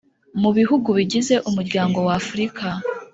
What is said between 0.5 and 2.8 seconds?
bihugu bigize Umuryango w Afurika